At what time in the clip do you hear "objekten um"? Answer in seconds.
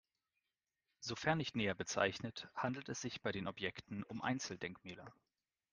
3.47-4.23